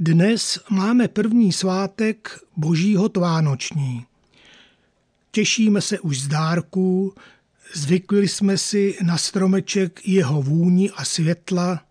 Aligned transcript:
Dnes 0.00 0.58
máme 0.70 1.08
první 1.08 1.52
svátek 1.52 2.38
Božího 2.56 3.08
tvánoční. 3.08 4.04
Těšíme 5.30 5.80
se 5.80 6.00
už 6.00 6.20
z 6.20 6.28
dárků, 6.28 7.14
zvykli 7.74 8.28
jsme 8.28 8.58
si 8.58 8.98
na 9.02 9.18
stromeček 9.18 10.08
jeho 10.08 10.42
vůni 10.42 10.90
a 10.90 11.04
světla, 11.04 11.84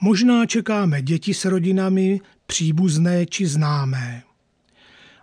možná 0.00 0.46
čekáme 0.46 1.02
děti 1.02 1.34
s 1.34 1.44
rodinami, 1.44 2.20
příbuzné 2.46 3.26
či 3.26 3.46
známé. 3.46 4.22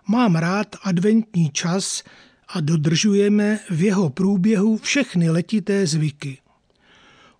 Mám 0.08 0.36
rád 0.36 0.76
adventní 0.82 1.50
čas 1.50 2.02
a 2.48 2.60
dodržujeme 2.60 3.58
v 3.70 3.82
jeho 3.82 4.10
průběhu 4.10 4.76
všechny 4.78 5.30
letité 5.30 5.86
zvyky. 5.86 6.41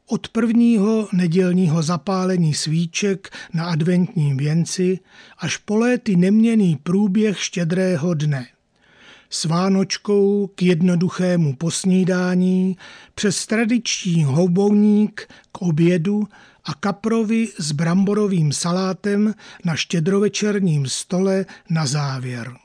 Od 0.06 0.28
prvního 0.28 1.08
nedělního 1.12 1.82
zapálení 1.82 2.54
svíček 2.54 3.30
na 3.52 3.64
adventním 3.64 4.36
věnci 4.36 4.98
až 5.38 5.56
po 5.56 5.76
léty 5.76 6.16
neměný 6.16 6.76
průběh 6.76 7.40
štědrého 7.40 8.14
dne. 8.14 8.46
S 9.30 9.44
Vánočkou 9.44 10.46
k 10.54 10.62
jednoduchému 10.62 11.56
posnídání, 11.56 12.76
přes 13.14 13.46
tradiční 13.46 14.24
houbouník 14.24 15.28
k 15.52 15.62
obědu 15.62 16.28
a 16.64 16.74
kaprovi 16.74 17.48
s 17.58 17.72
bramborovým 17.72 18.52
salátem 18.52 19.34
na 19.64 19.76
štědrovečerním 19.76 20.86
stole 20.86 21.46
na 21.70 21.86
závěr. 21.86 22.56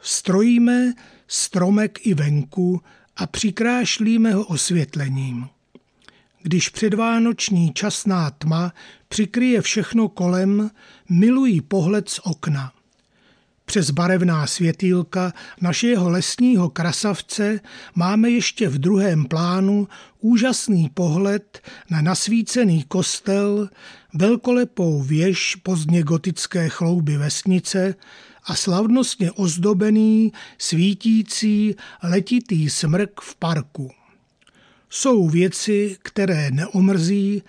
Strojíme 0.00 0.92
stromek 1.28 2.06
i 2.06 2.14
venku 2.14 2.82
a 3.16 3.26
přikrášlíme 3.26 4.34
ho 4.34 4.44
osvětlením 4.44 5.48
když 6.42 6.68
předvánoční 6.68 7.72
časná 7.72 8.30
tma 8.30 8.72
přikryje 9.08 9.62
všechno 9.62 10.08
kolem, 10.08 10.70
milují 11.08 11.60
pohled 11.60 12.08
z 12.08 12.20
okna. 12.24 12.72
Přes 13.64 13.90
barevná 13.90 14.46
světýlka 14.46 15.32
našeho 15.60 16.10
lesního 16.10 16.70
krasavce 16.70 17.60
máme 17.94 18.30
ještě 18.30 18.68
v 18.68 18.78
druhém 18.78 19.24
plánu 19.24 19.88
úžasný 20.20 20.88
pohled 20.88 21.62
na 21.90 22.00
nasvícený 22.00 22.82
kostel, 22.82 23.68
velkolepou 24.14 25.02
věž 25.02 25.54
pozdně 25.54 26.02
gotické 26.02 26.68
chlouby 26.68 27.16
vesnice 27.16 27.94
a 28.44 28.54
slavnostně 28.54 29.32
ozdobený, 29.32 30.32
svítící, 30.58 31.74
letitý 32.02 32.70
smrk 32.70 33.20
v 33.20 33.36
parku. 33.36 33.90
Jsou 34.90 35.28
věci, 35.28 35.96
které 36.02 36.50
neomrzí 36.50 37.42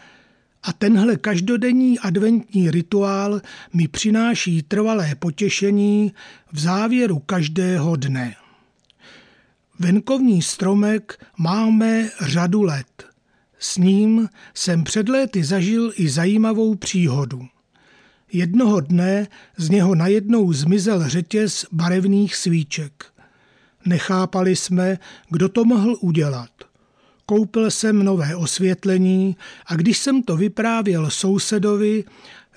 a 0.63 0.73
tenhle 0.73 1.17
každodenní 1.17 1.99
adventní 1.99 2.71
rituál 2.71 3.41
mi 3.73 3.88
přináší 3.88 4.63
trvalé 4.63 5.16
potěšení 5.16 6.13
v 6.52 6.59
závěru 6.59 7.19
každého 7.19 7.95
dne. 7.95 8.35
Venkovní 9.80 10.41
stromek 10.41 11.25
máme 11.38 12.09
řadu 12.21 12.63
let. 12.63 13.05
S 13.59 13.77
ním 13.77 14.30
jsem 14.53 14.83
před 14.83 15.09
léty 15.09 15.43
zažil 15.43 15.93
i 15.95 16.09
zajímavou 16.09 16.75
příhodu. 16.75 17.47
Jednoho 18.31 18.80
dne 18.80 19.27
z 19.58 19.69
něho 19.69 19.95
najednou 19.95 20.53
zmizel 20.53 21.09
řetěz 21.09 21.65
barevných 21.71 22.35
svíček. 22.35 23.05
Nechápali 23.85 24.55
jsme, 24.55 24.99
kdo 25.30 25.49
to 25.49 25.65
mohl 25.65 25.97
udělat. 26.02 26.49
Koupil 27.30 27.72
jsem 27.72 28.03
nové 28.03 28.36
osvětlení 28.36 29.36
a 29.66 29.75
když 29.75 29.97
jsem 29.97 30.23
to 30.23 30.38
vyprávěl 30.38 31.09
sousedovi, 31.09 32.03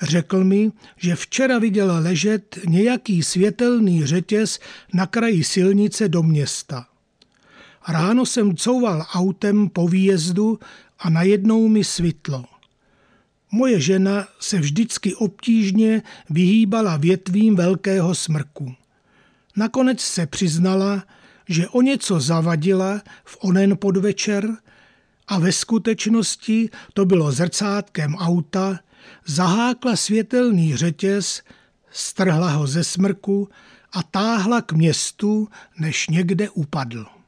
řekl 0.03 0.45
mi, 0.45 0.73
že 0.97 1.17
včera 1.17 1.59
viděl 1.59 1.97
ležet 2.03 2.59
nějaký 2.67 3.23
světelný 3.23 4.07
řetěz 4.07 4.61
na 4.95 5.07
kraji 5.07 5.45
silnice 5.45 6.09
do 6.09 6.23
města. 6.23 6.87
Ráno 7.89 8.27
jsem 8.27 8.57
couval 8.57 9.07
autem 9.15 9.69
po 9.69 9.89
výjezdu 9.89 10.59
a 10.99 11.11
najednou 11.11 11.69
mi 11.69 11.85
svitlo. 11.85 12.45
Moje 13.53 13.81
žena 13.81 14.29
se 14.41 14.59
vždycky 14.59 15.15
obtížně 15.15 16.03
vyhýbala 16.31 16.97
větvím 16.97 17.57
velkého 17.57 18.15
smrku. 18.15 18.75
Nakonec 19.57 20.01
se 20.01 20.27
přiznala, 20.27 21.05
že 21.51 21.69
o 21.69 21.83
něco 21.83 22.21
zavadila 22.21 23.03
v 23.25 23.37
onen 23.41 23.77
podvečer 23.77 24.57
a 25.29 25.39
ve 25.39 25.53
skutečnosti 25.53 26.71
to 26.95 27.05
bylo 27.05 27.33
zrcátkem 27.33 28.15
auta, 28.15 28.79
zahákla 29.27 29.97
světelný 29.97 30.77
řetěz, 30.77 31.43
strhla 31.91 32.51
ho 32.51 32.67
ze 32.67 32.85
smrku 32.85 33.49
a 33.93 34.03
táhla 34.03 34.63
k 34.63 34.73
městu, 34.73 35.49
než 35.79 36.09
někde 36.09 36.51
upadl. 36.51 37.07